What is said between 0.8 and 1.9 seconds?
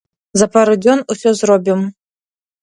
дзён усё зробім.